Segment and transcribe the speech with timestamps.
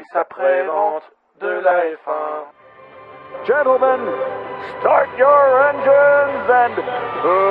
[0.00, 1.02] service après-vente
[1.40, 2.44] de la F1.
[3.46, 4.00] Gentlemen,
[4.80, 6.76] start your engines and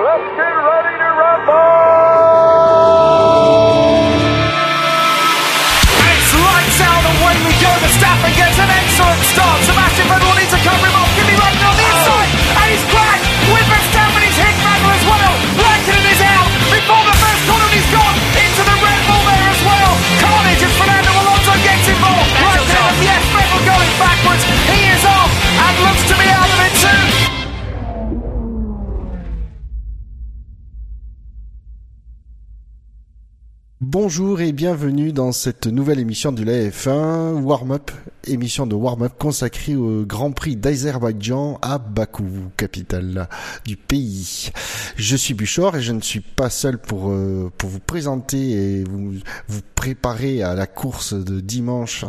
[0.04, 2.30] let's get ready to rumble!
[33.92, 37.90] Bonjour et bienvenue dans cette nouvelle émission de la F1 Warm-up,
[38.28, 43.28] émission de warm-up consacrée au Grand Prix d'Azerbaïdjan à Bakou, capitale
[43.66, 44.52] du pays.
[44.96, 48.84] Je suis Buchor et je ne suis pas seul pour euh, pour vous présenter et
[48.84, 49.16] vous
[49.48, 52.06] vous préparer à la course de dimanche.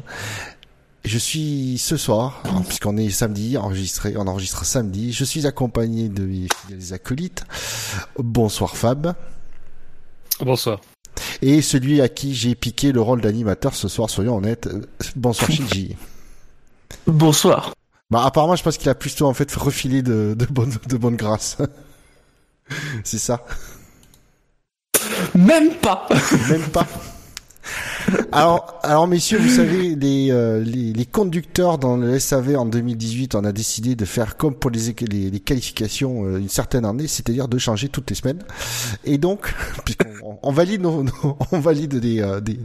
[1.06, 5.14] Je suis ce soir, puisqu'on est samedi, enregistré, on enregistre samedi.
[5.14, 7.46] Je suis accompagné de mes fidèles acolytes.
[8.18, 9.14] Bonsoir Fab.
[10.40, 10.78] Bonsoir.
[11.42, 14.66] Et celui à qui j'ai piqué le rôle d'animateur ce soir, soyons honnêtes.
[14.66, 14.82] euh,
[15.16, 15.96] Bonsoir Shinji.
[17.06, 17.74] Bonsoir.
[18.10, 21.16] Bah apparemment je pense qu'il a plutôt en fait refilé de, de bonne de bonne
[21.16, 21.58] grâce.
[23.04, 23.44] C'est ça.
[25.34, 26.08] Même pas.
[26.48, 26.86] Même pas.
[28.32, 33.34] Alors, alors messieurs, vous savez, les, euh, les, les conducteurs dans le SAV en 2018,
[33.34, 37.08] on a décidé de faire comme pour les, les, les qualifications euh, une certaine année,
[37.08, 38.42] c'est-à-dire de changer toutes les semaines.
[39.04, 39.52] Et donc,
[39.84, 42.58] puisqu'on on- valide, nos, nos- on valide des, euh, des,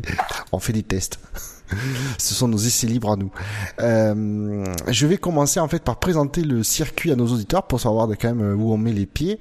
[0.52, 1.20] on fait des tests.
[2.20, 3.32] Ce sont nos essais libres à nous.
[3.82, 8.08] Euh, je vais commencer en fait par présenter le circuit à nos auditeurs pour savoir
[8.22, 9.40] quand même où on met les pieds.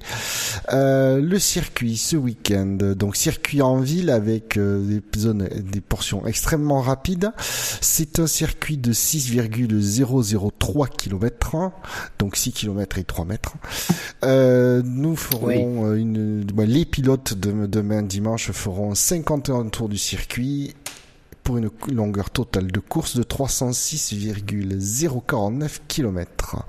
[0.73, 6.14] Euh, le circuit ce week-end, donc circuit en ville avec euh, des zones, des portions
[6.25, 7.31] extrêmement rapides.
[7.81, 11.71] C'est un circuit de 6,003 km,
[12.19, 13.53] donc 6 km et 3 mètres.
[14.23, 20.75] Euh, nous ferons euh, une, les pilotes de, demain dimanche feront 51 tours du circuit
[21.45, 26.65] pour une longueur totale de course de 306,049 km.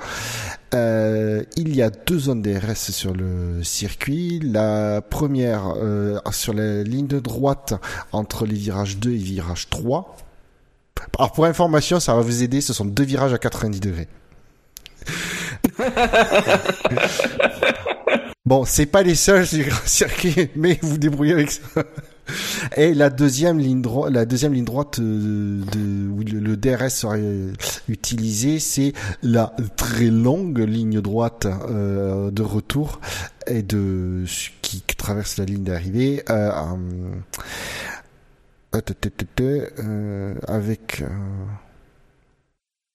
[0.74, 4.38] Euh, il y a deux zones DRS sur le circuit.
[4.40, 7.72] La première euh, sur la ligne de droite
[8.12, 10.14] entre les virages 2 et virage 3.
[11.18, 14.08] Alors pour information, ça va vous aider, ce sont deux virages à 90 degrés.
[18.46, 21.82] Bon, c'est pas les seuls sur le circuit, mais vous débrouillez avec ça.
[22.76, 25.62] Et la deuxième ligne droite, la deuxième ligne droite euh,
[26.08, 27.52] où le, DRS serait euh,
[27.88, 28.92] utilisé, c'est
[29.22, 33.00] la très longue ligne droite euh, de retour
[33.46, 34.24] et de
[34.62, 36.24] qui traverse la ligne d'arrivée
[40.48, 41.04] avec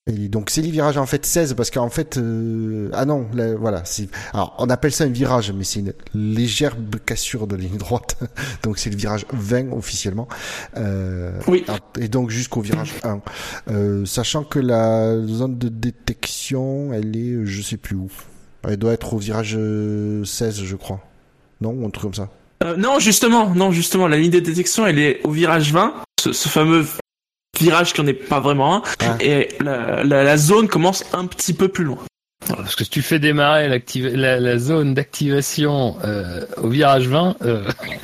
[0.08, 3.54] et donc c'est les virages en fait 16 parce qu'en fait euh, ah non là,
[3.56, 6.76] voilà c'est alors on appelle ça un virage mais c'est une légère
[7.06, 8.18] cassure de ligne droite.
[8.64, 10.28] Donc c'est le virage 20 officiellement.
[10.78, 11.64] Euh, Oui.
[12.00, 13.22] et donc jusqu'au virage 1
[13.70, 18.10] euh, sachant que la zone de détection elle est euh, je sais plus où.
[18.68, 21.00] Elle doit être au virage euh, 16 je crois.
[21.62, 22.30] Non ou un truc comme ça.
[22.64, 26.32] Euh, non, justement, non, justement, la ligne de détection, elle est au virage 20, ce,
[26.32, 26.86] ce fameux
[27.62, 29.16] virage qui en est pas vraiment un, Ah.
[29.20, 32.00] et la, la, la zone commence un petit peu plus loin.
[32.48, 37.64] Parce que si tu fais démarrer la, la zone d'activation euh, au virage 20, euh,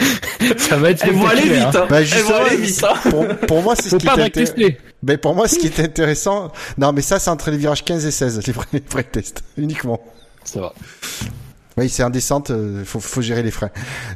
[0.57, 1.71] ça va être Elle va aller vite, hein.
[1.73, 1.87] hein.
[1.89, 3.09] Bah, Elle justement, va aller vite, hein.
[3.09, 4.77] pour, pour moi c'est ce qui est.
[5.03, 8.05] Ben pour moi, ce qui est intéressant, non mais ça c'est entre les virages 15
[8.05, 9.99] et 16, les vrais, les vrais tests, uniquement.
[10.43, 10.73] Ça va.
[11.77, 13.69] Oui, c'est en descente, euh, faut, faut gérer les freins.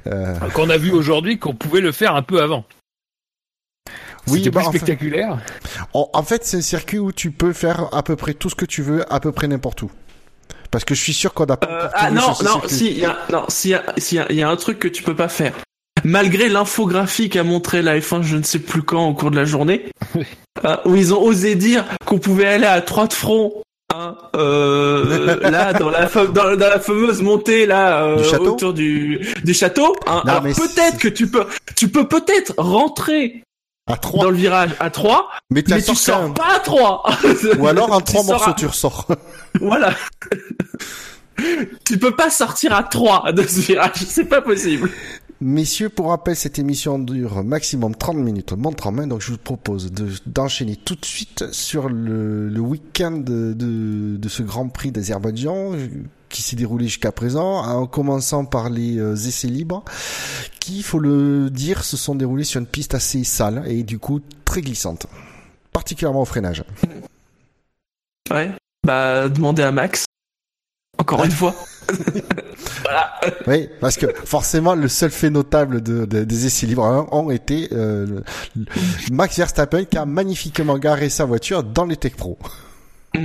[0.07, 2.63] Euh, Qu'on a vu aujourd'hui qu'on pouvait le faire un peu avant.
[4.27, 5.37] Oui, C'était bah, plus en, fait, spectaculaire.
[5.93, 8.55] en- en fait, c'est un circuit où tu peux faire à peu près tout ce
[8.55, 9.91] que tu veux, à peu près n'importe où.
[10.69, 13.05] Parce que je suis sûr qu'on a pas Euh, ah non, non, si, il y
[13.05, 13.83] a, non, y a,
[14.29, 15.51] il y a un truc que tu peux pas faire.
[16.05, 19.43] Malgré l'infographie qu'a montré la F1 je ne sais plus quand au cours de la
[19.45, 19.85] journée,
[20.65, 23.53] euh, où ils ont osé dire qu'on pouvait aller à trois de front,
[23.93, 29.19] hein, euh, là dans la, dans, dans la fameuse montée là euh, Du autour du,
[29.43, 29.95] du château.
[30.07, 30.21] hein.
[30.25, 31.45] Non, Alors mais peut-être que tu peux,
[31.75, 33.43] tu peux peut-être rentrer
[33.87, 37.03] À 3, dans le virage à 3, mais, mais tu sors un- pas à 3
[37.59, 39.07] Ou alors trois sors morceaux à- tu ressors.
[39.59, 39.93] Voilà.
[41.85, 44.89] tu peux pas sortir à 3 de ce virage, c'est pas possible.
[45.43, 49.39] Messieurs, pour rappel, cette émission dure maximum 30 minutes, montre en main, donc je vous
[49.39, 55.71] propose de- d'enchaîner tout de suite sur le, week-end de, de, ce Grand Prix d'Azerbaïdjan
[56.29, 59.83] qui s'est déroulé jusqu'à présent, en commençant par les euh, essais libres,
[60.59, 63.97] qui, il faut le dire, se sont déroulés sur une piste assez sale et du
[63.97, 65.07] coup très glissante.
[65.73, 66.63] particulièrement au freinage.
[68.29, 68.51] Ouais.
[68.85, 70.05] Bah, demandez à Max.
[70.97, 71.55] Encore une fois.
[73.47, 77.29] Oui, parce que forcément, le seul fait notable de, de- des essais libres 1 ont
[77.31, 78.23] été euh, le-
[78.55, 78.65] le-
[79.11, 82.37] Max Verstappen qui a magnifiquement garé sa voiture dans les Tech Pro.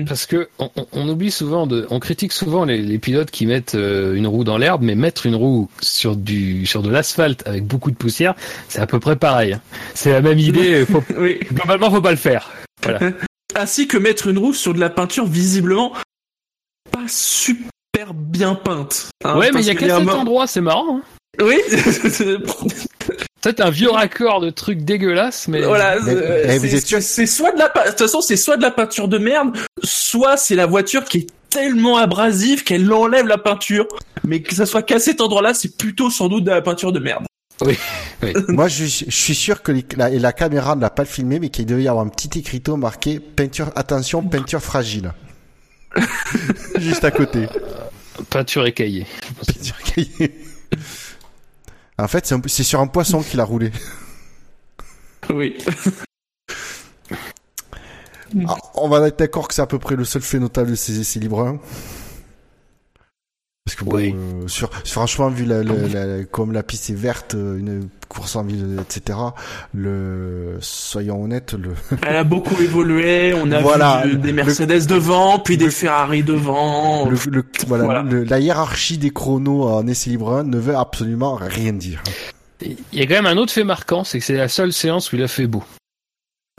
[0.06, 3.46] Parce que on, on- on oublie souvent de, on critique souvent les, les pilotes qui
[3.46, 7.46] mettent euh, une roue dans l'herbe, mais mettre une roue sur du, sur de l'asphalte
[7.46, 8.34] avec beaucoup de poussière,
[8.69, 9.54] c'est à peu près pareil.
[9.54, 9.60] hein.
[9.94, 10.84] C'est la même idée.
[10.90, 11.38] Faut, Oui.
[11.52, 12.50] globalement, faut pas le faire.
[12.82, 13.00] Voilà.
[13.54, 15.92] Ainsi que mettre une roue sur de la peinture visiblement
[16.90, 19.06] pas super bien peinte.
[19.24, 20.98] hein, ouais, mais il y a qu'à cet endroit, c'est marrant.
[20.98, 21.02] Hein.
[21.42, 21.56] Oui.
[23.44, 26.00] C'est un vieux raccord de trucs dégueulasses, mais voilà.
[26.00, 28.72] Mais- euh, mais c'est- êtes soit de la, de toute façon, c'est soit de la
[28.72, 33.86] peinture de merde, soit c'est la voiture qui est tellement abrasive qu'elle enlève la peinture.
[34.24, 36.98] Mais que ça soit cassé cet endroit-là, c'est plutôt sans doute de la peinture de
[36.98, 37.24] merde.
[38.48, 41.38] Moi, je, je suis sûr que les- la, et la caméra ne l'a pas filmé,
[41.38, 45.12] mais qu'il devait y avoir un petit écriteau marqué peinture, attention, peinture fragile.
[46.78, 47.46] Juste à côté.
[48.31, 49.06] peinture écaillée.
[49.46, 50.34] Peinture cahier.
[51.98, 53.72] En fait, c'est un peu- c'est sur un poisson qu'il a roulé.
[55.31, 55.56] Oui.
[58.48, 60.75] Ah, on va être d'accord que c'est à peu près le seul fait notable de
[60.75, 61.58] ces essais libres 1.
[63.66, 64.14] Parce que bon, Oui.
[64.16, 68.36] euh, sur, franchement, vu la, la- la- comme la piste est verte, euh, une course
[68.36, 69.18] en ville, etc.
[69.74, 71.74] Le, soyons honnêtes, le,
[72.06, 73.34] Elle a beaucoup évolué.
[73.34, 74.02] On a Voilà.
[74.06, 77.08] vu des Le- Mercedes devant, puis des Ferrari devant.
[77.10, 78.02] le, le- voilà, Voilà.
[78.02, 82.04] le- la hiérarchie des chronos en essai libre 1 ne veut absolument rien dire.
[82.62, 85.12] Il y a quand même un autre fait marquant, c'est que c'est la seule séance
[85.12, 85.64] où il a fait beau.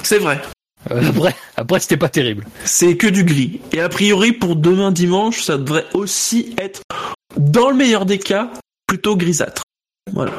[0.03, 0.39] C'est vrai.
[0.91, 2.45] Euh, après, après c'était pas terrible.
[2.63, 3.59] C'est que du gris.
[3.73, 6.81] Et a priori, pour demain dimanche, ça devrait aussi être,
[7.37, 8.51] dans le meilleur des cas,
[8.87, 9.63] plutôt grisâtre.
[10.13, 10.31] Voilà.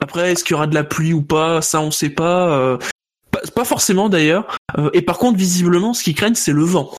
[0.00, 1.62] Après, est-ce qu'il y aura de la pluie ou pas?
[1.62, 2.48] Ça, on sait pas.
[2.58, 2.78] euh,
[3.30, 4.56] pas, pas forcément d'ailleurs.
[4.78, 6.94] Euh, et par contre, visiblement, ce qu'ils craignent, c'est le vent.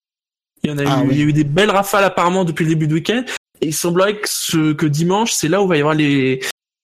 [0.64, 1.14] Il y en a Ah eu, oui.
[1.16, 3.24] il y a eu des belles rafales apparemment depuis le début du week-end.
[3.62, 6.42] Et il semblerait que, ce, que dimanche, c'est là où va y avoir les,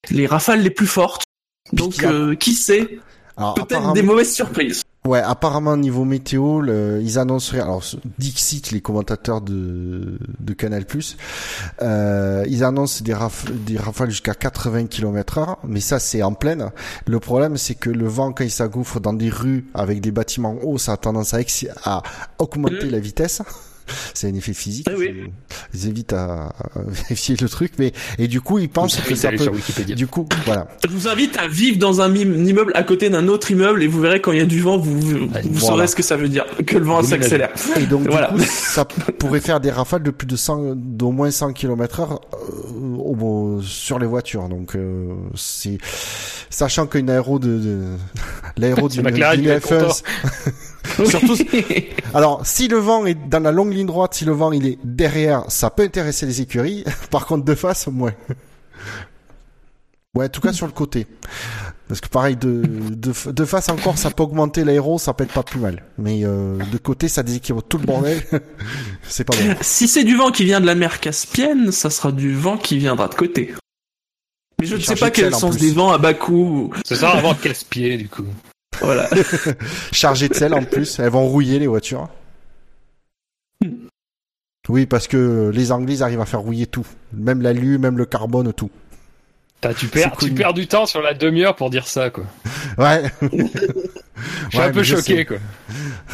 [0.09, 1.23] les rafales les plus fortes.
[1.73, 3.00] Donc, euh, qui sait?
[3.56, 4.82] Peut-être apparemment- des mauvaises surprises.
[5.04, 7.60] Ouais, apparemment niveau météo, le- ils annonceraient.
[7.62, 7.84] Alors
[8.20, 10.86] Dixit, les commentateurs de de Canal+,
[11.82, 16.70] euh, ils annoncent des, raf- des rafales jusqu'à 80 km/h, mais ça c'est en pleine.
[17.08, 20.58] Le problème c'est que le vent quand il s'engouffre dans des rues avec des bâtiments
[20.64, 22.04] hauts, ça a tendance à, ex- à
[22.38, 22.92] augmenter Mhm.
[22.92, 23.42] la vitesse.
[24.14, 24.88] C'est un effet physique.
[24.90, 25.14] Ah oui.
[25.74, 26.54] Ils- évitent à, à
[26.88, 29.38] vérifier le truc, mais et du coup ils pensent Je que ça peut.
[29.40, 29.96] sur Wikipédia.
[29.96, 30.68] Du coup, voilà.
[30.84, 33.88] Je vous invite à vivre dans un im- immeuble à côté d'un autre immeuble et
[33.88, 35.28] vous verrez quand il y a du vent, vous,
[35.60, 37.50] saurez ce que ça veut dire, que le vent s'accélère.
[37.80, 38.32] Et donc, Voilà.
[38.32, 42.00] du coup, ça pourrait faire des rafales de plus de 100, d'au moins 100 km
[42.02, 44.48] heure euh, au- sur les voitures.
[44.50, 45.78] Donc, euh, c'est,
[46.50, 47.86] sachant qu'une aéro de, de
[48.58, 49.94] l'aéro d'une McLaren d'une qui va être F1, content.
[51.06, 51.38] surtout,
[52.13, 54.80] alors, si le vent est dans la longue ligne droite, si le vent il est
[54.83, 56.83] derrière, ça peut intéresser les écuries.
[57.12, 58.13] Par contre, de face, moins.
[60.13, 61.07] Ouais, en tout cas sur le côté.
[61.88, 65.33] Parce que pareil, de, de, de face encore, ça peut augmenter l'aéro, ça peut être
[65.33, 65.83] pas plus mal.
[65.98, 68.22] Mais euh, de côté, ça déséquilibre tout le bordel.
[69.04, 69.56] c'est pas bon.
[69.62, 72.78] si c'est du vent qui vient de la mer Caspienne, ça sera du vent qui
[72.78, 73.54] viendra de côté.
[74.60, 75.68] Mais je ne sais pas quel sens plus.
[75.68, 76.71] des vents à bas coût.
[76.85, 78.28] Ce sera avant casse-pied, du coup.
[78.81, 79.09] Voilà.
[79.92, 82.09] Chargées de sel en plus, elles vont rouiller les voitures.
[84.69, 88.06] Oui, parce que les Anglais ils arrivent à faire rouiller tout, même l'alu, même le
[88.06, 88.69] carbone, tout.
[89.61, 92.23] Putain, tu perds, tu perds du temps sur la demi-heure pour dire ça, quoi.
[92.80, 93.03] Ouais.
[93.21, 95.25] Je suis Ouais, un peu choqué, sais.
[95.25, 95.37] quoi.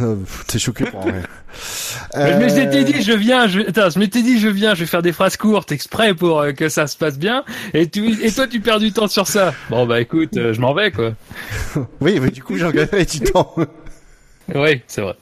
[0.02, 0.16] Euh,
[0.48, 1.24] T'es choqué pour rien.
[2.16, 4.82] Mais Je m'étais Euh, dit, je viens, je, attends, je m'étais dit, je viens, je
[4.82, 7.44] vais faire des phrases courtes exprès pour euh, que ça se passe bien.
[7.74, 9.54] Et tu, et toi, tu perds du temps sur ça.
[9.70, 11.14] Bon, bah, écoute, euh, je m'en vais, quoi.
[12.02, 13.54] Oui, mais du coup, j'en gagnerai du temps.
[14.56, 15.16] Oui, c'est vrai.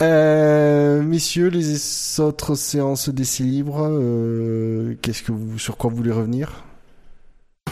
[0.00, 6.12] Euh, messieurs, les autres séances d'essai libre, euh, qu'est-ce que vous, sur quoi vous voulez
[6.12, 6.64] revenir?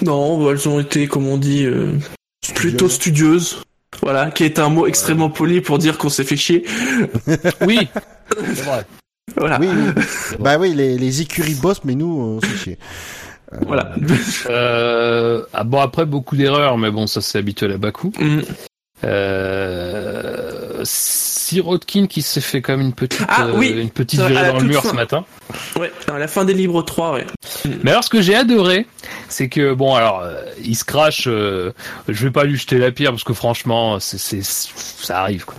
[0.02, 1.92] Non, bah, elles ont été, comme on dit, euh,
[2.54, 3.62] plutôt studieuses.
[4.02, 6.64] Voilà, qui est un mot extrêmement poli pour dire qu'on s'est fait chier.
[7.66, 7.88] Oui.
[8.54, 8.84] C'est vrai.
[9.36, 9.58] Voilà.
[9.60, 10.02] Oui, oui.
[10.38, 12.78] bah oui, les, les écuries bossent, mais nous, on se fait chier.
[13.66, 13.92] Voilà.
[14.48, 18.12] Euh, ah bon, après, beaucoup d'erreurs, mais bon, ça, c'est habituel à Bakou.
[18.18, 18.40] Mm.
[19.04, 20.19] Euh,
[20.84, 23.70] Sirotkin qui s'est fait même une petite, Ah, euh, oui.
[23.70, 24.90] une petite virée dans le mur fin.
[24.90, 25.24] ce matin.
[25.76, 27.26] Ouais, à la fin des livres 3, ouais.
[27.82, 28.86] Mais alors, ce que j'ai adoré,
[29.28, 31.24] c'est que bon, alors, euh, il se crache.
[31.26, 31.72] euh,
[32.08, 35.44] je vais pas lui jeter la pierre parce que franchement, c'est, c'est, ça arrive.
[35.44, 35.56] Quoi.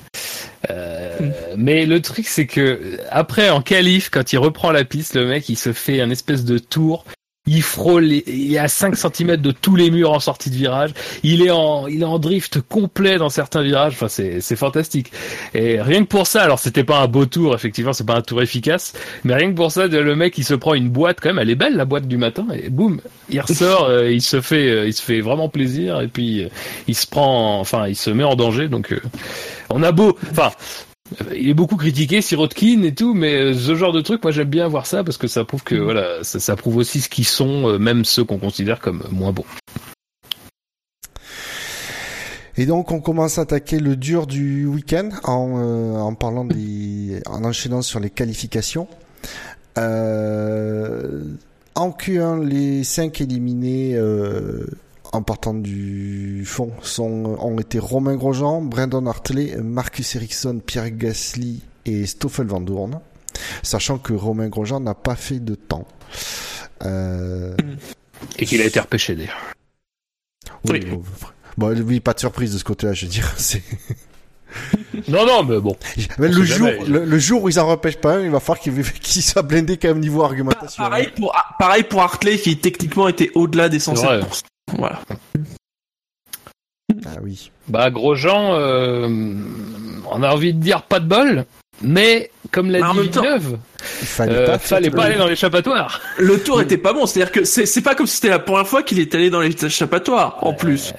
[0.69, 1.17] Euh,
[1.57, 5.49] Mais le truc, c'est que après, en qualif, quand il reprend la piste, le mec,
[5.49, 7.03] il se fait un espèce de tour
[7.53, 10.55] il frôle, les- il est à 5 cm de tous les murs en sortie de
[10.55, 10.91] virage.
[11.23, 13.93] Il est en, il est en drift complet dans certains virages.
[13.93, 15.11] Enfin, c'est, c'est fantastique.
[15.53, 18.21] Et rien que pour ça, alors c'était pas un beau tour, effectivement, c'est pas un
[18.21, 18.93] tour efficace,
[19.23, 21.49] mais rien que pour ça, le mec il se prend une boîte quand même, elle
[21.49, 24.87] est belle la boîte du matin, et boum, il ressort, euh, il se fait, euh,
[24.87, 26.47] il se fait vraiment plaisir, et puis euh,
[26.87, 28.67] il se prend, enfin, il se met en danger.
[28.69, 28.93] Donc,
[29.69, 30.51] on a beau, enfin.
[31.35, 34.49] Il est beaucoup critiqué, Sirotkin et tout, mais euh, ce genre de truc, moi j'aime
[34.49, 37.25] bien voir ça parce que ça prouve que voilà, ça, ça prouve aussi ce qu'ils
[37.25, 39.45] sont, euh, même ceux qu'on considère comme moins bons.
[42.57, 47.21] Et donc on commence à attaquer le dur du week-end en, euh, en parlant des,
[47.25, 48.87] en enchaînant sur les qualifications.
[49.77, 51.23] Euh,
[51.75, 54.65] en Q1, les cinq éliminés euh,
[55.11, 61.61] en partant du fond sont, ont été Romain Grosjean, Brandon Hartley, Marcus Ericsson, Pierre Gasly
[61.85, 62.99] et Stoffel Van Dorn.
[63.63, 65.87] Sachant que Romain Grosjean n'a pas fait de temps.
[66.83, 67.55] Euh,
[68.39, 69.37] Et qu'il a été repêché d'ailleurs.
[70.69, 70.99] oui, Oui.
[71.57, 73.31] bon, oui, pas de surprise de ce côté-là, je veux dire.
[73.37, 73.63] C'est...
[75.07, 75.77] Non, non, mais bon.
[76.19, 76.85] Mais le jour, jamais.
[76.85, 79.43] le, le jour où ils en repêchent pas un, il va falloir qu'il, qu'il soit
[79.43, 80.83] blindé quand même niveau argumentation.
[80.83, 84.19] Pareil pour, ah, pareil pour Hartley qui techniquement était au-delà des C'est vrai.
[84.19, 84.41] 107%.
[84.77, 84.99] Voilà.
[87.05, 87.51] Ah oui.
[87.67, 89.07] Bah, Grosjean, euh,
[90.11, 91.45] on a envie de dire pas de bol,
[91.81, 93.57] mais comme l'a dit Villeneuve,
[94.01, 94.57] Il fallait euh, pas.
[94.59, 96.01] fallait faire- pas aller dans l'échappatoire.
[96.19, 98.83] Le tour était pas bon, c'est-à-dire que c'est pas comme si c'était la première fois
[98.83, 100.93] qu'il est allé dans les échappatoires, en plus,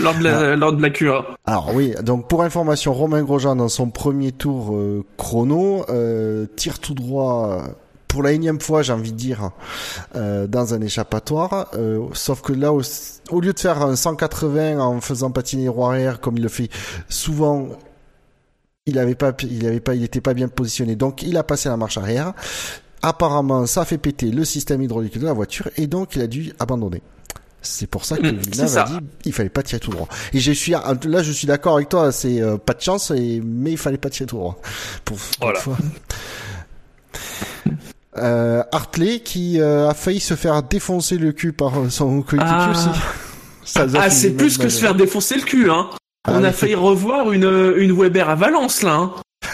[0.00, 1.24] lors de la, lors de la Q1.
[1.46, 6.78] Alors oui, donc pour information, Romain Grosjean dans son premier tour euh, chrono euh, tire
[6.78, 7.64] tout droit
[8.14, 9.50] pour la énième fois, j'ai envie de dire,
[10.14, 11.66] euh, dans un échappatoire.
[11.74, 12.80] euh, sauf que là, au,
[13.30, 16.48] au lieu de faire un 180 en faisant patiner les roues arrière comme il le
[16.48, 16.68] fait
[17.08, 17.70] souvent,
[18.86, 20.94] il avait pas, il avait pas, il était pas bien positionné.
[20.94, 22.34] Donc il a passé la marche arrière.
[23.02, 26.28] Apparemment, ça a fait péter le système hydraulique de la voiture et donc il a
[26.28, 27.02] dû abandonner.
[27.62, 30.06] C'est pour ça que Mm, Villeneuve a dit il fallait pas tirer tout droit.
[30.32, 33.40] Et je suis là, je suis d'accord avec toi, c'est euh, pas de chance, et,
[33.44, 34.60] mais il fallait pas tirer tout droit.
[35.04, 35.58] Pour, pour Voilà.
[35.58, 35.76] fois.
[38.16, 42.52] Euh, Hartley qui euh, a failli se faire défoncer le cul par euh, son coéquipier
[42.54, 42.70] Ah.
[42.70, 42.88] aussi.
[43.64, 45.88] Ça Ah, c'est plus que se faire défoncer le cul, hein.
[46.28, 49.12] Ah, On a failli revoir une, une Weber à Valence, là, hein.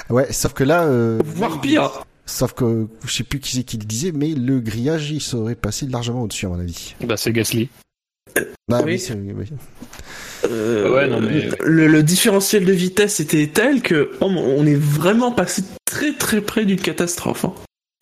[0.09, 1.91] Ouais, sauf que là, euh, Voire pire.
[2.27, 5.55] sauf que je sais plus qui c'est qui le disait, mais le grillage il serait
[5.55, 6.95] passé largement au-dessus à mon avis.
[7.05, 7.69] Bah, c'est Gasly.
[8.69, 8.93] Bah, Oui.
[8.93, 9.47] oui, c'est- oui.
[10.51, 14.75] Euh, Ouais, non, mais- le, le différentiel de vitesse était tel que oh, on est
[14.81, 17.45] vraiment passé très très près d'une catastrophe.
[17.45, 17.55] hein.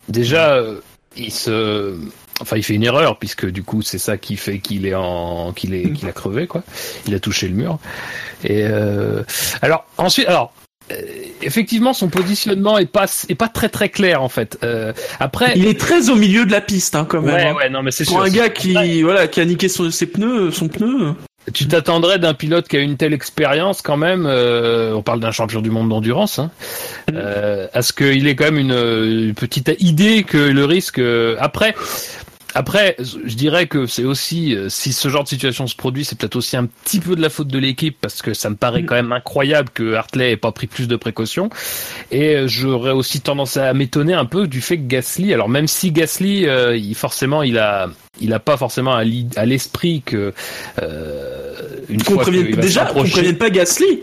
[0.09, 0.75] Déjà, euh,
[1.15, 1.95] il se,
[2.41, 5.53] enfin, il fait une erreur puisque du coup, c'est ça qui fait qu'il est en,
[5.53, 6.63] qu'il est, qu'il a crevé quoi.
[7.07, 7.79] Il a touché le mur.
[8.43, 9.23] Et euh,
[9.61, 10.51] alors ensuite, alors.
[10.91, 10.95] euh,
[11.41, 14.57] Effectivement, son positionnement est pas est pas très très clair en fait.
[14.63, 17.33] Euh, après, Il est très au milieu de la piste, hein, quand même.
[17.33, 17.55] ouais hein.
[17.55, 18.23] ouais non mais c'est Pour sûr.
[18.23, 21.13] un gars qui voilà qui a niqué son, ses pneus, son pneu.
[21.53, 25.31] Tu t'attendrais d'un pilote qui a une telle expérience quand même, euh, on parle d'un
[25.31, 26.51] champion du monde d'endurance, hein,
[27.13, 30.99] euh, à ce qu'il ait quand même une, une petite idée que le risque...
[30.99, 31.75] euh, après,
[32.55, 36.17] après, je dirais que c'est aussi, euh, si ce genre de situation se produit, c'est
[36.17, 38.81] peut-être aussi un petit peu de la faute de l'équipe, parce que ça me paraît
[38.81, 38.85] Mm.
[38.87, 41.49] quand même incroyable que Hartley ait pas pris plus de précautions.
[42.11, 45.67] Et euh, j'aurais aussi tendance à m'étonner un peu du fait que Gasly, alors même
[45.67, 47.89] si Gasly, euh, il, forcément, il a,
[48.21, 50.33] il a pas forcément à l'esprit que
[50.81, 51.53] euh,
[51.89, 53.99] une Qu'on fois prévienne qu'il va déjà, qu'on s'approcher- prévienne pas Gasly.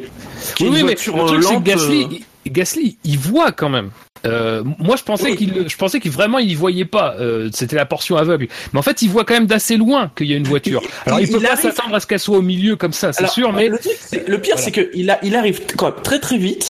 [0.54, 3.90] Qui oui, mais le euh, truc c'est que Gasly, euh, Gasly, il voit quand même.
[4.24, 5.36] Euh, moi, je pensais Oui.
[5.36, 7.14] qu'il, je pensais qu'il vraiment il voyait pas.
[7.20, 8.48] Euh, c'était la portion aveugle.
[8.72, 10.82] Mais en fait, il voit quand même d'assez loin qu'il y a une voiture.
[11.06, 12.92] Alors, il, il- peut il pas arrive- s'attendre à ce qu'elle soit au milieu comme
[12.92, 13.52] ça, c'est Alors, sûr.
[13.52, 14.62] Mais le, truc, c'est- le pire, Voilà.
[14.64, 16.66] c'est que il, a, il arrive quand même très très vite.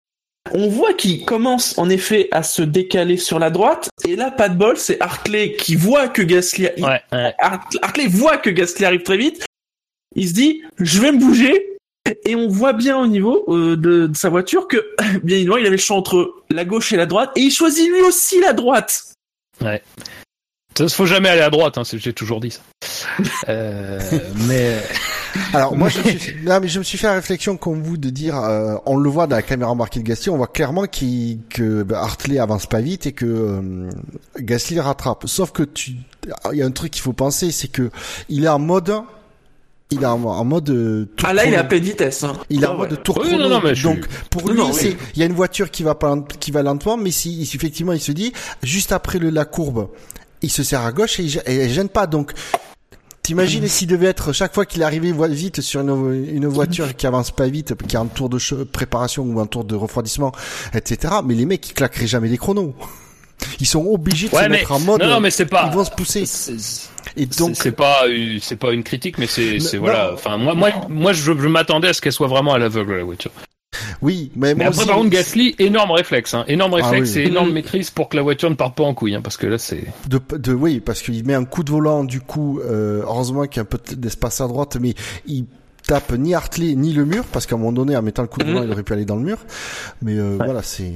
[0.53, 3.89] On voit qu'il commence en effet à se décaler sur la droite.
[4.07, 7.35] Et là, pas de bol, c'est Hartley qui voit que Gasly, ouais, ouais.
[7.39, 9.45] Hartley voit que Gasly arrive très vite.
[10.15, 11.73] Il se dit, je vais me bouger.
[12.25, 14.77] Et on voit bien au niveau euh, de, de sa voiture que,
[15.25, 17.33] bien évidemment, il avait le choix entre la gauche et la droite.
[17.37, 19.13] Et il choisit lui aussi la droite.
[20.79, 21.79] Ça, faut jamais aller à droite.
[21.79, 22.61] Hein, j'ai toujours dit ça.
[23.49, 23.99] Euh,
[24.47, 24.77] mais
[25.53, 27.97] Alors moi, je me, suis, non, mais je me suis fait la réflexion comme vous
[27.97, 30.85] de dire, euh, on le voit dans la caméra embarquée de Gasly, on voit clairement
[30.87, 33.91] qu'il que bah, Hartley avance pas vite et que euh,
[34.39, 35.27] Gasly le rattrape.
[35.27, 35.93] Sauf que tu,
[36.53, 37.91] il y a un truc qu'il faut penser, c'est que
[38.29, 38.93] il est en mode,
[39.91, 42.25] il est en, en mode euh, tour Ah là, il est à pleine vitesse.
[42.25, 42.33] Hein.
[42.51, 42.99] Il est Ah en mode ouais.
[42.99, 43.45] tour Oui, chrono.
[43.45, 44.69] non, non, mais je Donc pour Non, lui, oui.
[44.73, 47.93] c'est il y a une voiture qui va pas qui va lentement, mais si effectivement
[47.93, 49.89] il se dit juste après le, la courbe,
[50.43, 52.07] il se serre à gauche et il, gê- et il gêne pas.
[52.07, 52.33] Donc
[53.27, 57.33] T'imagines s'il devait être chaque fois qu'il arrivait vite sur une, une voiture qui avance
[57.33, 60.31] pas vite, qui a un tour de préparation ou un tour de refroidissement,
[60.73, 61.15] etc.
[61.25, 62.73] Mais les mecs ils claqueraient jamais les chronos.
[63.61, 65.01] Ils sont obligés de Ouais, se mais mettre en mode.
[65.03, 65.69] non, non, mais c'est pas.
[65.71, 66.25] Ils vont se pousser.
[67.17, 70.71] Et Donc c'est pas une- c'est pas une critique mais c'est voilà enfin moi moi
[70.89, 73.31] moi je, je m'attendais à ce qu'elle soit vraiment à l'aveugle la voiture.
[74.07, 76.45] Oui, mais, Mais moi après aussi, par contre Gasly énorme réflexe hein.
[76.49, 77.23] énorme Ah réflexe oui.
[77.23, 77.55] et énorme Mhm.
[77.55, 79.85] maîtrise pour que la voiture ne parte pas en couille hein, parce que là c'est
[80.09, 83.57] de, de, oui, parce qu'il met un coup de volant, du coup, euh, heureusement qu'il
[83.57, 84.95] y a un peu d'espace à droite, mais
[85.27, 85.47] il
[85.87, 88.39] tape ni Hartley ni le mur, parce qu'à un moment donné, en mettant le coup
[88.41, 88.67] de volant, Mhm.
[88.67, 89.39] il aurait pu aller dans le mur.
[90.03, 90.93] Mais euh, voilà, c'est.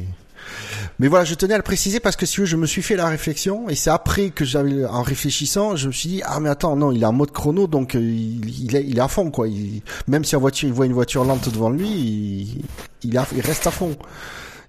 [0.99, 3.07] Mais voilà, je tenais à le préciser parce que si je me suis fait la
[3.09, 6.77] réflexion et c'est après que j'avais, en réfléchissant, je me suis dit ah mais attends
[6.77, 9.31] non, il est en mode chrono donc euh, il, il, est, il est à fond
[9.31, 9.49] quoi.
[9.49, 12.63] Il- même si voiture, il voit une voiture lente devant lui,
[13.03, 13.97] il, à- il reste à fond.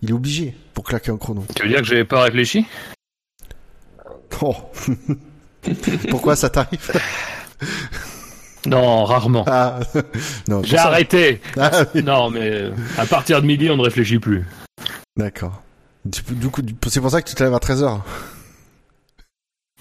[0.02, 1.44] Il est obligé pour claquer un chrono.
[1.56, 2.66] tu veux dire que j'avais pas réfléchi?
[4.42, 4.56] Oh.
[6.10, 6.92] Pourquoi ça t'arrive?
[8.66, 9.44] Non rarement.
[9.48, 9.80] Ah.
[10.64, 11.42] J'ai arrêté.
[11.58, 12.04] Ah, oui.
[12.04, 14.44] Non mais euh, à partir de midi on ne réfléchit plus.
[15.18, 15.62] D'accord.
[16.06, 18.02] Du, coup, c'est pour ça que tu te lèves à 13h.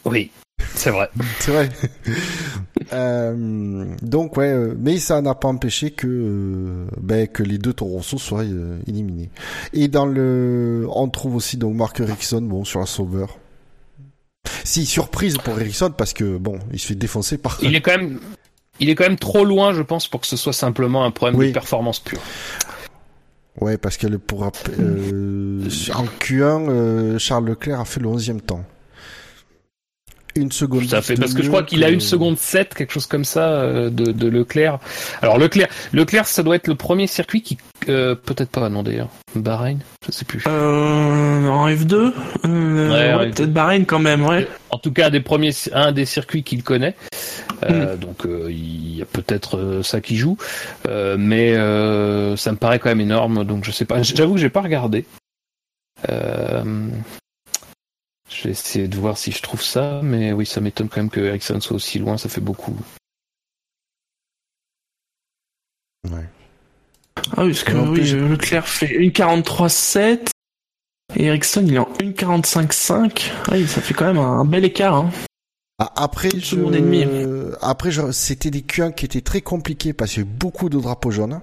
[0.05, 0.31] Oui
[0.75, 1.11] c'est vrai.
[1.41, 1.69] C'est vrai.
[2.93, 7.73] Euh, donc ouais, euh, mais ça n'a pas empêché que euh, ben, que les deux
[7.73, 9.31] Torosso soient euh, éliminés.
[9.73, 13.39] Et dans le, on trouve aussi donc Mark Ericsson bon sur la sauveur.
[14.65, 17.59] Si surprise pour Ericsson parce que bon, il se fait défoncer par.
[17.63, 18.19] Il est quand même
[18.81, 21.39] il est quand même trop loin je pense pour que ce soit simplement un problème
[21.39, 21.49] Oui.
[21.49, 22.21] de performance pure.
[23.61, 24.49] Ouais, parce que pour euh,
[25.95, 28.65] en Q1, euh, Charles Leclerc a fait le 11e temps.
[30.37, 30.89] Une seconde.
[30.89, 33.25] Tout à fait, parce que je crois qu'il a une seconde 7, quelque chose comme
[33.25, 34.79] ça, euh, de, de Leclerc.
[35.23, 37.59] Alors Leclerc, Leclerc, ça doit être le premier circuit qui,
[37.89, 40.43] euh, peut-être pas, non d'ailleurs, Bahreïn, je sais plus.
[40.47, 42.13] Euh, en F2
[42.45, 43.35] euh, Ouais, ouais, en F2.
[43.35, 44.47] Peut-être Bahreïn quand même, ouais.
[44.71, 46.95] En tout cas, un des premiers, un des circuits qu'il connaît.
[47.65, 50.37] Euh, Donc euh, il y a peut-être euh, ça qui joue,
[50.89, 53.45] Euh, mais euh, ça me paraît quand même énorme.
[53.45, 54.01] Donc je sais pas.
[54.03, 55.05] J'avoue que j'ai pas regardé.
[58.41, 61.11] Je vais essayer de voir si je trouve ça, mais oui, ça m'étonne quand même
[61.11, 62.17] que Ericsson soit aussi loin.
[62.17, 62.75] Ça fait beaucoup.
[66.11, 66.25] Ouais.
[67.37, 70.29] Ah oui, parce que oui, plus- euh, Leclerc fait une 43.7
[71.17, 73.31] et Ericsson il est en 1.45.5.
[73.53, 74.95] Oui, ça fait quand même un, bel écart.
[74.95, 75.11] Hein.
[75.79, 76.47] Ah, Après, Une je...
[76.47, 77.05] seconde et demie.
[77.61, 78.11] après, je...
[78.13, 81.11] c'était des Q1 qui étaient très compliqués parce qu'il y a eu beaucoup de drapeaux
[81.11, 81.43] jaunes.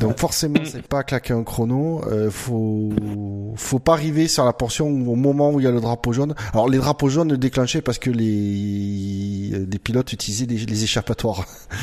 [0.00, 2.02] Donc forcément, c'est pas claquer un chrono.
[2.10, 2.92] Euh, faut,
[3.56, 6.12] faut pas arriver sur la portion où, au moment où il y a le drapeau
[6.12, 6.34] jaune.
[6.52, 11.46] Alors les drapeaux jaunes déclenchaient parce que les, les pilotes utilisaient les, les échappatoires.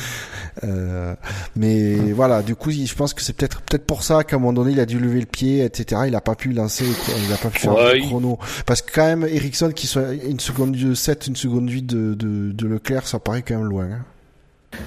[0.65, 1.15] Euh,
[1.55, 4.51] mais voilà, du coup, je pense que c'est peut-être peut-être pour ça qu'à un moment
[4.51, 6.01] donné, il a dû lever le pied, etc.
[6.07, 6.83] Il a pas pu lancer,
[7.25, 8.37] il a pas pu faire Ouais, il- chrono.
[8.65, 12.51] Parce que quand même, Ericsson qui soit une seconde 7, une seconde 8 de, de,
[12.51, 13.85] de Leclerc, ça paraît quand même loin.
[13.85, 14.05] hein.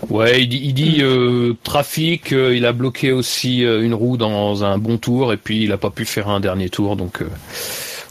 [0.09, 2.33] Ouais, il dit, il dit euh, trafic.
[2.33, 5.73] euh, il a bloqué aussi euh, une roue dans un bon tour et puis il
[5.73, 6.97] a pas pu faire un dernier tour.
[6.97, 7.29] Donc euh,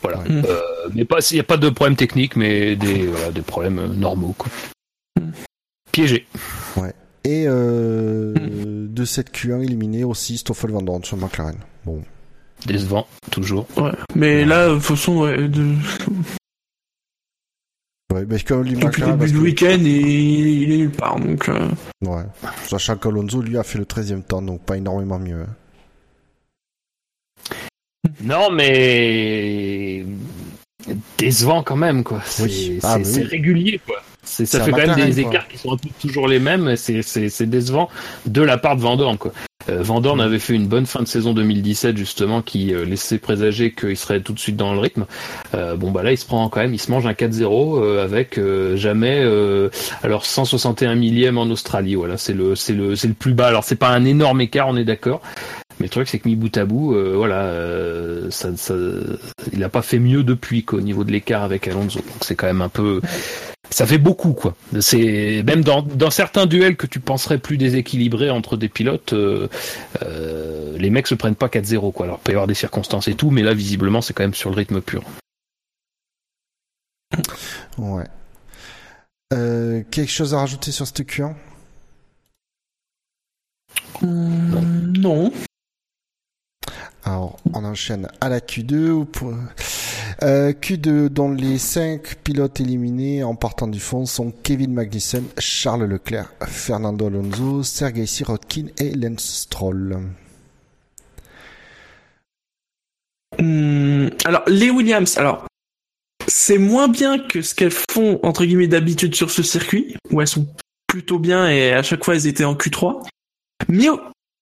[0.01, 0.19] voilà.
[0.19, 0.25] Ouais.
[0.29, 0.59] Euh,
[0.93, 4.35] mais pas, il y a pas de problème technique, mais des voilà, des problèmes normaux.
[4.37, 4.49] Quoi.
[5.91, 6.25] Piégé.
[7.25, 11.55] Et euh, de cette Q1 éliminée aussi Stoffel Van Dorn sur McLaren.
[11.85, 12.01] Bon.
[12.65, 13.65] Décevant, toujours.
[13.77, 13.91] Ouais.
[14.13, 15.73] Mais là, de toute façon, ouais, de...
[18.13, 21.19] Ouais, mais comme depuis le début du que- week-end, il, il est nulle part.
[21.19, 21.69] Donc, euh,
[22.05, 22.23] Ouais.
[22.67, 25.41] Sachant qu'Alonso, lui, a fait le 13e temps, donc pas énormément mieux.
[25.41, 25.47] hein.
[28.21, 30.05] Non, mais
[31.17, 32.21] décevant quand même, quoi.
[32.25, 32.79] C'est Oui.
[32.83, 33.23] Ah, oui.
[33.23, 34.01] régulier, quoi.
[34.23, 35.31] C'est- Ça fait quand même des quoi.
[35.31, 36.69] écarts qui sont un peu toujours les mêmes.
[36.69, 37.89] et C'est décevant
[38.25, 39.31] de la part de Van Dorn, quoi.
[39.69, 43.71] Euh, Dorn avait fait une bonne fin de saison 2017 justement qui euh, laissait présager
[43.73, 45.05] qu'il serait tout de suite dans le rythme.
[45.55, 48.03] Euh, bon bah là il se prend quand même, il se mange un 4-0 euh,
[48.03, 49.69] avec euh, jamais euh,
[50.03, 51.95] alors 161 millième en Australie.
[51.95, 53.47] Voilà c'est le c'est le c'est le plus bas.
[53.47, 55.21] Alors c'est pas un énorme écart, on est d'accord.
[55.79, 58.73] Mais le truc c'est que mis bout à bout, euh, voilà, euh, ça, ça,
[59.53, 61.99] il a pas fait mieux depuis qu'au niveau de l'écart avec Alonso.
[61.99, 62.99] Donc c'est quand même un peu
[63.73, 64.55] ça fait beaucoup quoi.
[64.81, 69.47] C'est même dans, dans certains duels que tu penserais plus déséquilibrés entre des pilotes, euh,
[70.03, 72.05] euh, les mecs se prennent pas 4-0 quoi.
[72.05, 74.33] Alors il peut y avoir des circonstances et tout, mais là visiblement c'est quand même
[74.33, 75.03] sur le rythme pur.
[77.77, 78.05] Ouais.
[79.33, 81.33] Euh, quelque chose à rajouter sur cette Q1
[84.01, 85.31] hum, non.
[87.05, 88.89] Alors, on enchaîne à la Q2.
[88.91, 89.33] ou pour-
[90.21, 95.85] Euh, Q2, dont les 5 pilotes éliminés en partant du fond sont Kevin Magnussen, Charles
[95.85, 99.99] Leclerc, Fernando Alonso, Sergei Sirotkin et Lance Stroll.
[103.39, 105.47] Hum, alors, les Williams, alors,
[106.27, 110.27] c'est moins bien que ce qu'elles font, entre guillemets, d'habitude sur ce circuit, où elles
[110.27, 110.47] sont
[110.87, 113.03] plutôt bien et à chaque fois elles étaient en Q3.
[113.67, 113.87] Mais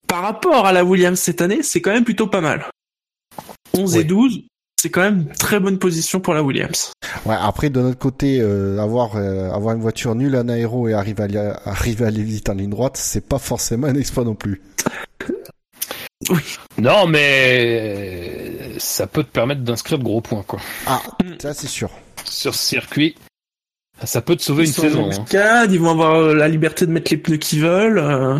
[0.07, 2.65] par rapport à la Williams cette année, c'est quand même plutôt pas mal.
[3.73, 4.05] 11 et Oui.
[4.05, 4.43] 12,
[4.81, 6.91] c'est quand même une très bonne position pour la Williams.
[7.27, 10.93] Ouais, après de notre côté, euh, avoir euh, avoir une voiture nulle en aéro et
[10.93, 14.33] arriver à, arriver à aller vite en ligne droite, c'est pas forcément un exploit non
[14.33, 14.59] plus.
[16.79, 20.59] Non, mais ça peut te permettre d'inscrire de gros points, quoi.
[20.87, 21.01] Ah,
[21.39, 21.91] ça c'est sûr.
[22.25, 23.15] Sur ce circuit,
[24.03, 25.09] ça peut te sauver Ils une sont saison.
[25.11, 25.67] hein.
[25.69, 27.99] ils vont avoir euh, la liberté de mettre les pneus qu'ils veulent.
[27.99, 28.39] euh.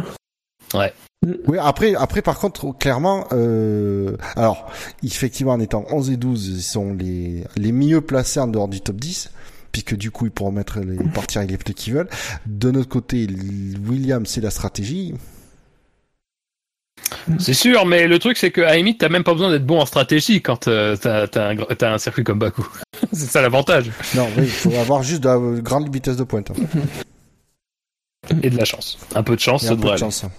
[1.24, 4.72] Oui, après, après, par contre, clairement, euh, alors,
[5.04, 8.82] effectivement, en étant 11 et 12, ils sont les, les mieux placés en dehors du
[8.82, 9.30] top 10,
[9.72, 12.10] puisque du coup, ils pourront mettre les, partir avec les pneus qu'ils veulent.
[12.48, 13.28] De notre côté,
[13.88, 15.14] Williams, c'est la stratégie.
[17.38, 19.80] C'est sûr, mais le truc, c'est que à limite, t'as même pas besoin d'être bon
[19.80, 22.66] en stratégie quand euh, t'as t'as un, circuit comme Baku.
[23.14, 23.92] c'est ça l'avantage.
[24.16, 26.50] Non, oui, il faut avoir juste de la grande vitesse de pointe.
[26.52, 26.80] hein.
[28.42, 28.98] Et de la chance.
[29.14, 30.32] Un peu de chance, Et ça un peu de aller.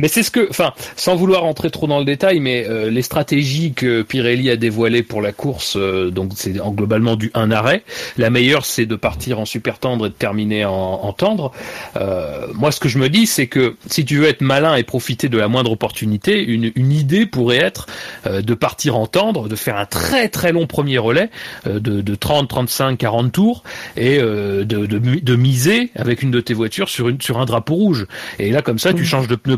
[0.00, 3.02] Mais c'est ce que, enfin, sans vouloir rentrer trop dans le détail, mais euh, les
[3.02, 7.50] stratégies que Pirelli a dévoilées pour la course, euh, donc c'est en globalement du un
[7.50, 7.82] arrêt.
[8.16, 11.52] La meilleure, c'est de partir en super tendre et de terminer en, en tendre.
[11.96, 14.84] Euh, moi, ce que je me dis, c'est que si tu veux être malin et
[14.84, 17.86] profiter de la moindre opportunité, une, une idée pourrait être
[18.26, 21.28] euh, de partir en tendre, de faire un très très long premier relais
[21.66, 23.62] euh, de, de 30, 35, 40 tours
[23.98, 27.44] et euh, de, de, de miser avec une de tes voitures sur, une, sur un
[27.44, 28.06] drapeau rouge.
[28.38, 29.04] Et là, comme ça, tu Mhm.
[29.06, 29.56] changes de pneu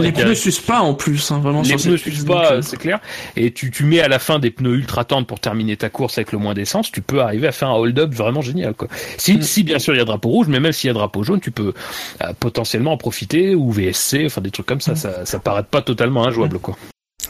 [0.00, 1.62] Les pneus s'usent pas en plus, hein, vraiment.
[1.62, 3.00] les sur pneus piste, pas, c'est clair.
[3.36, 6.18] Et tu, tu mets à la fin des pneus ultra tendres pour terminer ta course
[6.18, 8.88] avec le moins d'essence, tu peux arriver à faire un hold-up vraiment génial, quoi.
[9.16, 9.42] Si, Mm.
[9.42, 11.40] si bien sûr il y a drapeau rouge, mais même s'il y a drapeau jaune,
[11.40, 11.72] tu peux
[12.22, 14.80] euh, potentiellement en profiter ou VSC, enfin des trucs comme Mm.
[14.82, 16.76] ça, ça, ça paraît pas totalement injouable, quoi.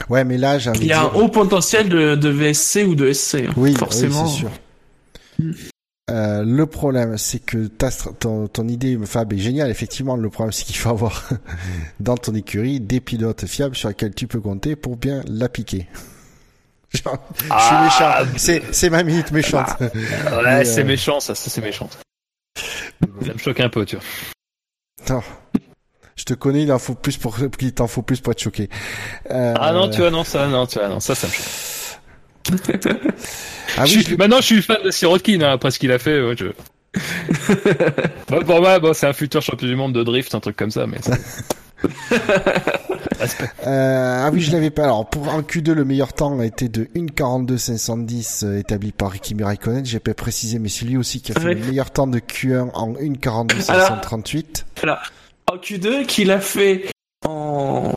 [0.09, 2.95] Ouais, mais là, j'ai envie Il y a un haut potentiel de, de VSC ou
[2.95, 4.23] de SC, hein, Oui, forcément.
[4.25, 5.72] oui, c'est sûr.
[6.11, 9.69] Euh, le problème, c'est que ta ton, ton idée, Fab, est géniale.
[9.69, 11.29] Effectivement, le problème, c'est qu'il faut avoir
[11.99, 15.87] dans ton écurie des pilotes fiables sur lesquels tu peux compter pour bien la piquer.
[16.93, 17.17] Genre,
[17.49, 18.37] Ah, je suis méchant.
[18.37, 19.69] C'est, c'est ma minute méchante.
[19.79, 21.89] Ouais, Mais, c'est euh, méchant, ça, ça c'est méchant.
[23.25, 24.05] Ça me choque un peu, tu vois.
[25.09, 25.21] Non.
[26.15, 28.69] Je te connais, il en faut plus pour, il t'en faut plus pour être choqué.
[29.31, 31.45] Euh, Ah non, tu vois, non, ça, non, tu vois, non, ça, ça me choque.
[33.77, 36.21] Ah Je suis- Maintenant, je suis fan de Sirotkin, hein, après ce qu'il a fait,
[36.21, 36.45] ouais, je...
[38.29, 40.71] Bon, pour moi, bon, c'est un futur champion du monde de drift, un truc comme
[40.71, 40.97] ça, mais...
[43.65, 44.83] Euh, ah oui, je l'avais pas.
[44.83, 49.35] Alors, pour un Q2, le meilleur temps a été de 1.42.510 euh, établi par Ricky
[49.41, 49.85] Raikkonen.
[49.85, 51.53] J'ai pas précisé, mais c'est lui aussi qui a fait Ouais.
[51.55, 54.63] le meilleur temps de Q1 en 1.42.538.
[54.77, 55.01] Voilà.
[55.51, 56.89] En Q2, qu'il a fait
[57.25, 57.93] en,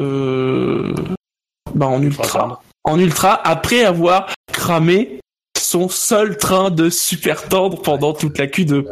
[0.00, 0.94] euh,
[1.74, 2.62] bah, en ultra.
[2.84, 5.20] En ultra, après avoir cramé
[5.58, 8.84] son seul train de super tendre pendant toute la Q2.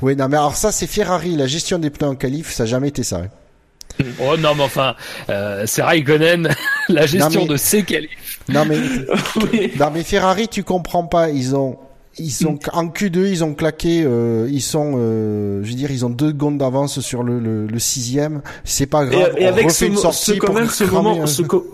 [0.00, 1.36] Oui, non, mais alors ça, c'est Ferrari.
[1.36, 3.18] La gestion des pneus en qualif, ça a jamais été ça.
[3.18, 4.04] hein.
[4.20, 4.96] Oh non, mais enfin,
[5.28, 6.48] euh, c'est Raikkonen,
[6.88, 8.40] la gestion mais- de ses qualifs.
[8.48, 8.78] Non, mais,
[9.52, 9.72] oui.
[9.78, 11.28] non, mais Ferrari, tu comprends pas.
[11.30, 11.78] Ils ont,
[12.18, 16.04] ils sont, en Q2, ils ont claqué, euh, ils sont, euh, je veux dire, ils
[16.04, 18.42] ont deux secondes d'avance sur le, le, le sixième.
[18.64, 19.34] C'est pas grave.
[19.36, 21.26] et on avec refait ce, une sortie ce- quand pour même ce cramer moment, un-
[21.26, 21.70] ce, co-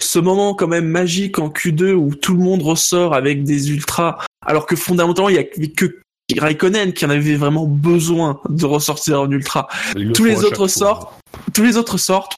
[0.00, 4.18] ce moment quand même magique en Q2 où tout le monde ressort avec des ultras,
[4.44, 6.00] alors que fondamentalement il y a que
[6.38, 9.68] Raikkonen qui en avait vraiment besoin de ressortir en ultra.
[9.96, 10.68] Le Tous les autres fois.
[10.68, 11.12] sortent,
[11.52, 12.36] tous les autres sortent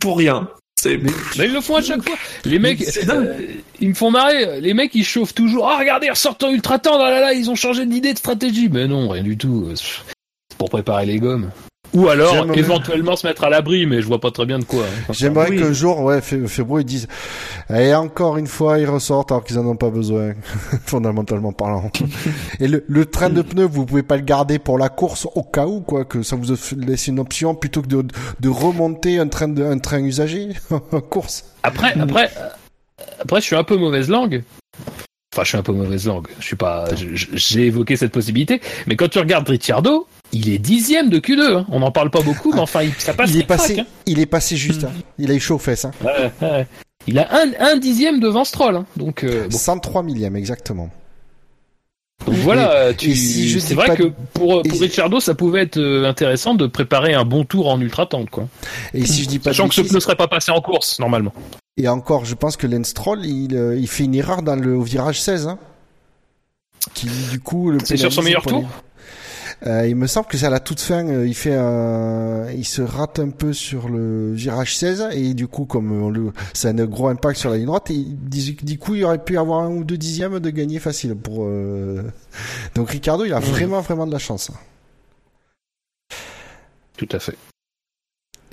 [0.00, 0.48] pour rien.
[0.78, 0.98] C'est
[1.38, 2.16] Mais ils le font à chaque fois.
[2.44, 3.38] Les mecs, euh,
[3.80, 4.60] ils me font marrer.
[4.60, 5.68] Les mecs, ils chauffent toujours.
[5.68, 7.02] Ah, regardez, ils ressortent en ultra tendre.
[7.02, 8.68] Ah là là, ils ont changé d'idée de stratégie.
[8.70, 9.68] Mais non, rien du tout.
[9.74, 11.50] C'est pour préparer les gommes.
[11.94, 14.82] Ou alors, éventuellement, se mettre à l'abri, mais je vois pas très bien de quoi.
[14.82, 15.12] hein.
[15.12, 15.58] J'aimerais Oui.
[15.58, 17.08] qu'un jour, ouais, Fe- Febro, ils disent,
[17.74, 20.34] et encore une fois, ils ressortent alors qu'ils en ont pas besoin,
[20.86, 21.90] fondamentalement parlant.
[22.60, 25.42] et le, le train de pneus, vous pouvez pas le garder pour la course au
[25.42, 28.04] cas où, quoi, que ça vous laisse une option plutôt que de,
[28.40, 31.44] de remonter un train de, un train usagé en course.
[31.62, 32.48] Après, après, euh,
[33.20, 34.42] après, je suis un peu mauvaise langue.
[35.34, 36.28] Enfin, je suis un peu mauvaise langue.
[36.40, 36.86] Je suis pas.
[36.94, 41.40] J'ai évoqué cette possibilité, mais quand tu regardes Ricciardo, il est dixième de Q2.
[41.58, 41.66] hein.
[41.70, 43.30] On n'en parle pas beaucoup, mais enfin, il, ça passe.
[43.30, 43.86] il est passé, hein.
[44.06, 44.92] il est passé juste, hein.
[45.18, 45.86] Il a eu chaud aux fesses.
[46.04, 46.66] Ouais, ouais.
[47.06, 48.84] Il a un, un dixième devant Stroll.
[48.96, 49.56] Donc, euh, bon.
[49.56, 50.90] 103 millième, exactement.
[52.24, 53.14] Donc voilà, euh, tu...
[53.14, 56.66] si c'est vrai pas que pour, et pour Ricciardo, ça pouvait être euh, intéressant de
[56.66, 58.48] préparer un bon tour en ultra tente, quoi.
[58.94, 61.32] Et si je dis pas Sachant que ce pneu serait pas passé en course, normalement.
[61.76, 64.74] et encore, je pense que Lance Stroll, il, euh, il fait une erreur dans le
[64.76, 65.58] au virage 16, hein.
[66.94, 68.64] Qui, du coup, le C'est sur son meilleur tour
[69.64, 72.66] Euh, il me semble que c'est à la toute fin, euh, il fait un, il
[72.66, 76.68] se rate un peu sur le virage 16 et du coup comme on le, ça
[76.68, 79.60] a un gros impact sur la ligne droite et du, coup il aurait pu avoir
[79.60, 81.44] un ou deux dixièmes de gagner facile pour.
[81.46, 82.02] euh,
[82.74, 84.50] Donc Ricardo il a vraiment vraiment de la chance.
[86.98, 87.36] Tout à fait.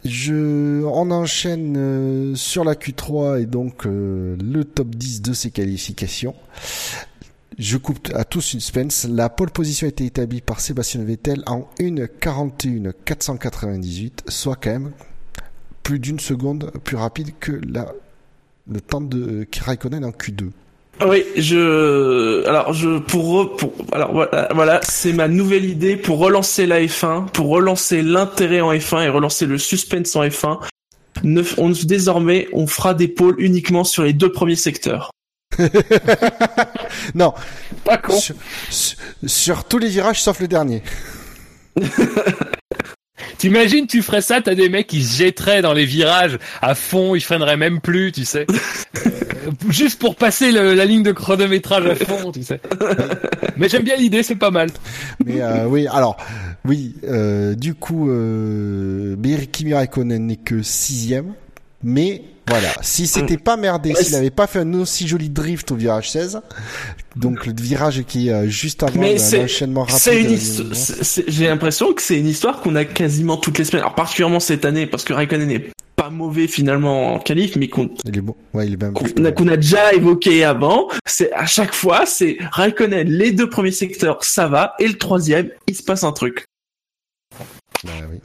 [0.05, 5.49] Je, on enchaîne euh, sur la Q3 et donc euh, le top 10 de ces
[5.49, 6.35] qualifications.
[7.57, 9.07] Je coupe à tous suspense.
[9.09, 14.91] La pole position a été établie par Sébastien Vettel en 1.41 498, soit quand même
[15.83, 17.91] plus d'une seconde plus rapide que la,
[18.71, 20.49] le temps de Raikkonen en Q2.
[21.05, 26.67] Oui, je alors je pour, pour alors voilà, voilà c'est ma nouvelle idée pour relancer
[26.67, 30.59] la F1, pour relancer l'intérêt en F1 et relancer le suspense en F1.
[31.57, 35.11] on, désormais, on fera des pôles uniquement sur les deux premiers secteurs.
[37.15, 37.33] non,
[37.83, 38.17] pas con.
[38.17, 38.35] Sur,
[39.25, 40.83] sur, tous les virages sauf le dernier.
[43.37, 47.15] T'imagines, tu ferais ça, t'as des mecs qui se jetteraient dans les virages à fond,
[47.15, 48.45] ils freineraient même plus, tu sais.
[49.45, 52.61] Euh, juste pour passer la ligne de chronométrage à fond, tu sais.
[53.57, 54.69] Mais j'aime bien l'idée, c'est pas mal.
[55.25, 56.15] Mais euh, oui, alors,
[56.65, 59.15] oui, euh, du coup, euh,
[59.51, 61.33] Kimi Raikkonen n'est que sixième,
[61.83, 65.75] mais voilà, si c'était pas merdé, s'il avait pas fait un aussi joli drift au
[65.75, 66.41] virage 16,
[67.15, 70.39] donc le virage qui est euh, juste avant l'enchaînement rapide.
[70.59, 74.41] Euh, j'ai l'impression que c'est une histoire qu'on a quasiment toutes les semaines, alors particulièrement
[74.41, 78.35] cette année, parce que Raikkonen n'est pas mauvais finalement en qualif, mais qu'on bon.
[78.53, 80.89] ouais, a, déjà évoqué avant.
[81.05, 85.49] C'est à chaque fois, c'est Raikkonen, les deux premiers secteurs, ça va, et le troisième,
[85.67, 86.45] il se passe un truc.
[87.83, 88.19] Bah oui.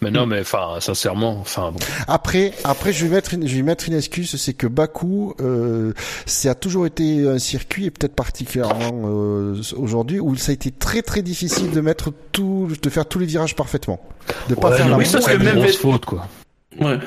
[0.00, 1.78] Mais non, mais enfin, sincèrement, enfin bon.
[2.06, 5.92] Après, après, je vais mettre une, je vais mettre une excuse, c'est que Bakou, euh,
[6.24, 10.70] ça a toujours été un circuit et peut-être particulièrement euh, aujourd'hui où ça a été
[10.70, 14.00] très très difficile de mettre tout, de faire tous les virages parfaitement,
[14.48, 14.96] de pas faire la.
[14.96, 16.28] Oui, c'est une grosse faute, quoi.
[16.80, 16.98] Ouais.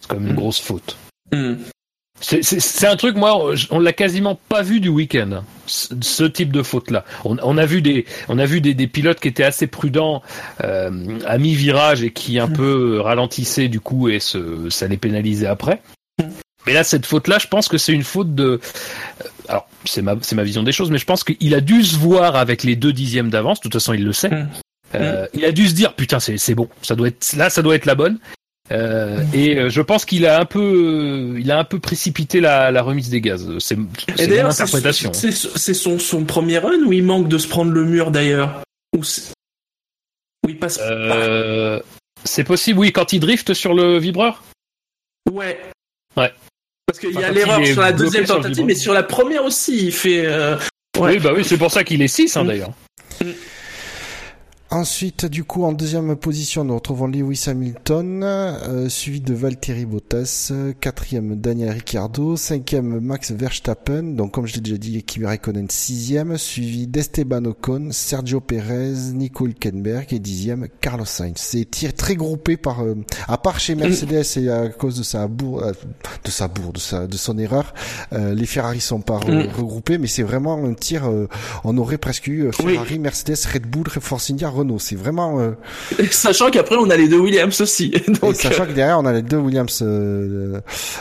[0.00, 0.96] C'est comme une grosse faute.
[1.32, 1.54] Hmm.
[2.20, 5.42] C'est un truc, moi, on l'a quasiment pas vu du week-end.
[5.66, 7.04] Ce, type de faute-là.
[7.24, 10.22] On, a vu des, on a vu des, pilotes qui étaient assez prudents
[10.62, 15.46] euh, à mi-virage et qui un peu ralentissaient du coup et se, ça les pénalisait
[15.46, 15.82] après.
[16.66, 18.44] Mais là, cette faute-là, je pense que c'est une faute de.
[18.44, 21.82] Euh, alors, c'est ma, c'est ma vision des choses, mais je pense qu'il a dû
[21.82, 23.58] se voir avec les deux dixièmes d'avance.
[23.58, 24.30] De toute façon, il le sait.
[24.94, 26.68] Euh, il a dû se dire putain, c'est, c'est bon.
[26.82, 28.18] Ça doit être là, ça doit être la bonne.
[28.70, 32.70] Euh, et euh, je pense qu'il a un peu, il a un peu précipité la,
[32.70, 33.50] la remise des gaz.
[33.58, 35.12] C'est interprétation.
[35.12, 38.62] C'est son, son premier run ou il manque de se prendre le mur d'ailleurs
[38.96, 39.02] Ou
[40.48, 40.78] il passe.
[40.80, 41.80] Euh,
[42.24, 44.44] c'est possible, oui, quand il drift sur le vibreur?
[45.30, 45.60] Ouais.
[46.16, 46.32] Ouais.
[46.86, 49.92] Parce qu'il y a l'erreur sur la deuxième tentative, mais sur la première aussi, il
[49.92, 50.28] fait.
[50.98, 52.46] Oui, bah oui, c'est pour ça qu'il est 6 hein, mm.
[52.46, 52.72] d'ailleurs.
[53.20, 53.30] Mm.
[54.72, 60.50] Ensuite, du coup, en deuxième position, nous retrouvons Lewis Hamilton, euh, suivi de Valtteri Bottas,
[60.80, 66.38] quatrième Daniel Ricciardo, cinquième Max Verstappen, donc comme je l'ai déjà dit, Kimi Raikkonen sixième,
[66.38, 71.34] suivi d'Esteban Ocon, Sergio Perez, Nico Hülkenberg et dixième Carlos Sainz.
[71.36, 72.94] C'est tir très groupé par, euh,
[73.28, 75.72] à part chez Mercedes et à cause de sa bourre, euh,
[76.24, 77.74] de sa bourre, de sa, de son erreur,
[78.10, 79.50] les Ferrari sont pas mm.
[79.54, 81.10] regroupés, mais c'est vraiment un tir,
[81.64, 85.40] on aurait presque eu Ferrari, Mercedes, Red Bull, Force India, c'est vraiment.
[85.40, 85.52] Euh,
[86.10, 87.90] sachant qu'après on a les deux Williams aussi.
[88.20, 88.36] Donc...
[88.36, 89.80] sachant que derrière on a les deux Williams.
[89.82, 90.60] Euh,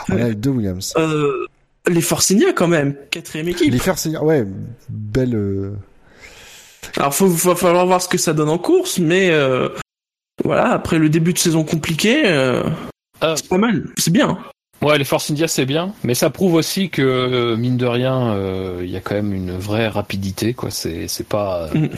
[0.10, 0.94] on a les deux Williams.
[0.98, 1.48] Euh,
[1.88, 3.72] les Forcinia quand même, quatrième équipe.
[3.72, 4.46] Les Forcinia, ouais,
[4.90, 5.74] belle.
[6.98, 9.32] Alors faut, va falloir voir ce que ça donne en course, mais
[10.44, 12.24] voilà après le début de saison compliqué,
[13.22, 14.38] c'est pas mal, c'est bien.
[14.82, 18.36] Ouais, les Force India c'est bien, mais ça prouve aussi que mine de rien,
[18.80, 20.70] il y a quand même une vraie rapidité, quoi.
[20.70, 21.90] C'est c'est pas mm.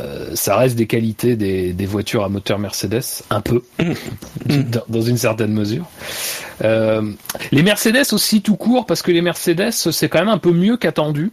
[0.00, 3.62] Euh, ça reste des qualités des, des, voitures à moteur Mercedes, un peu,
[4.46, 5.86] dans, dans, une certaine mesure.
[6.62, 7.12] Euh,
[7.50, 10.76] les Mercedes aussi tout court, parce que les Mercedes c'est quand même un peu mieux
[10.76, 11.32] qu'attendu.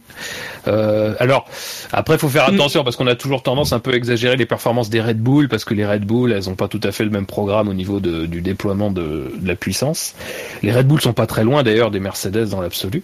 [0.68, 1.46] Euh, alors
[1.92, 4.90] après, faut faire attention parce qu'on a toujours tendance un peu à exagérer les performances
[4.90, 7.10] des Red Bull, parce que les Red Bull, elles ont pas tout à fait le
[7.10, 10.14] même programme au niveau du déploiement de, la puissance.
[10.62, 13.02] Les Red Bull sont pas très loin d'ailleurs des Mercedes dans l'absolu.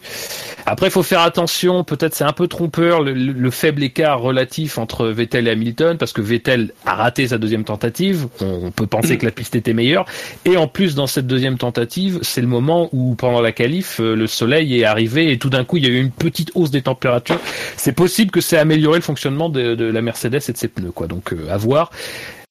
[0.66, 1.84] Après, faut faire attention.
[1.84, 6.20] Peut-être c'est un peu trompeur le, faible écart relatif entre Vettel et Hamilton, parce que
[6.20, 8.26] Vettel a raté sa deuxième tentative.
[8.40, 10.04] On, peut penser que la piste était meilleure,
[10.44, 14.14] et en plus dans cette deuxième tentative, c'est le moment où pendant la qualif, euh,
[14.14, 16.70] le soleil est arrivé et tout d'un coup il y a eu une petite hausse
[16.70, 17.40] des températures
[17.76, 21.07] c'est possible que c'est amélioré le fonctionnement de, la Mercedes et de ses pneus, quoi.
[21.07, 21.90] Donc euh, à voir.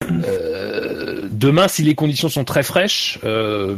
[0.04, 3.75] Euh, demain, si les conditions sont très fraîches, euh,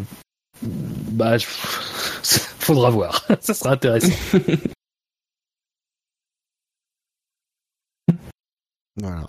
[0.62, 1.38] bah,
[2.60, 3.26] faudra voir.
[3.40, 4.14] Ça sera intéressant.
[8.96, 9.28] voilà.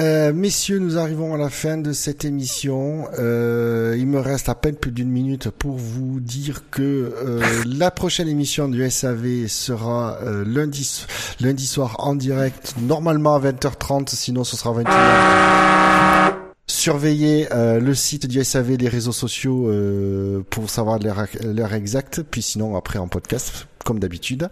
[0.00, 3.06] Euh, messieurs, nous arrivons à la fin de cette émission.
[3.18, 7.90] Euh, il me reste à peine plus d'une minute pour vous dire que euh, la
[7.90, 11.04] prochaine émission du SAV sera euh, lundi,
[11.40, 16.11] lundi soir en direct, normalement à 20h30, sinon ce sera 21h
[16.82, 22.22] surveillez euh, le site du SAV, les réseaux sociaux euh, pour savoir l'heure exacte.
[22.28, 24.48] Puis sinon après en podcast comme d'habitude.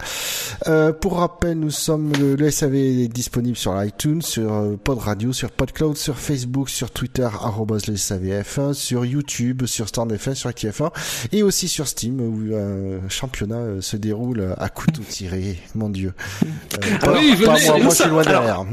[0.67, 4.99] Euh, pour rappel, nous sommes le, le SAV est disponible sur iTunes, sur euh, Pod
[4.99, 10.51] Radio, sur PodCloud, sur Facebook, sur Twitter arrobase le SAVF1, sur YouTube, sur StandFM, sur
[10.51, 10.91] ActiF1
[11.31, 15.59] et aussi sur Steam où un championnat euh, se déroule à couteau tiré.
[15.77, 16.13] Mon Dieu.
[16.43, 18.65] Euh, pas- oui, pas venez, moi, je suis loin derrière.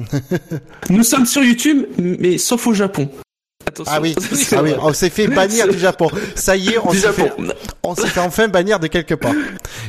[0.90, 3.10] Nous sommes sur YouTube, mais sauf au Japon.
[3.82, 3.94] Attention.
[3.96, 4.16] Ah oui,
[4.56, 6.10] ah oui, on s'est fait bannir du Japon.
[6.36, 7.32] Ça y est, on s'est fait,
[7.84, 9.34] on s'est fait enfin bannir de quelque part.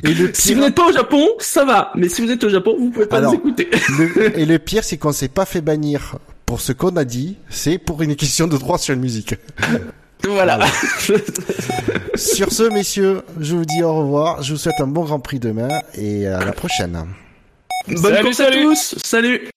[0.05, 1.91] Et le Si vous pire, n'êtes pas au Japon, ça va.
[1.95, 3.33] Mais si vous êtes au Japon, vous pouvez pas Alors.
[3.33, 3.69] nous écouter.
[3.99, 7.37] le- et le pire, c'est qu'on s'est pas fait bannir pour ce qu'on a dit,
[7.51, 9.35] c'est pour une question de droit sur une musique.
[10.25, 10.59] voilà.
[12.15, 14.43] Sur ce, messieurs, je vous dis au revoir.
[14.43, 17.05] Je vous souhaite un bon Grand Prix demain et à la prochaine.
[17.87, 18.63] Bonne Salut, course à salut.
[18.65, 18.95] tous.
[19.05, 19.49] Salut.